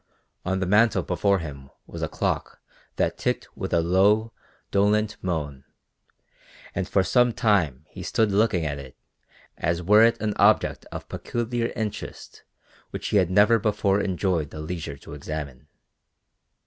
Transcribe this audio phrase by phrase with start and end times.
[0.43, 2.59] On the mantel before him was a clock
[2.95, 4.33] that ticked with a low,
[4.71, 5.63] dolent moan,
[6.73, 8.97] and for some time he stood looking at it
[9.59, 12.41] as were it an object of peculiar interest
[12.89, 15.67] which he had never before enjoyed the leisure to examine.